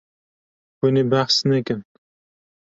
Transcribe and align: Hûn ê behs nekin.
Hûn 0.79 0.95
ê 1.01 1.03
behs 1.11 1.37
nekin. 1.49 1.81